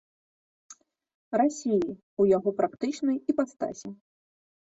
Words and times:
Расіі, 1.41 1.93
у 2.25 2.27
яго 2.37 2.49
практычнай 2.61 3.17
іпастасі. 3.35 3.89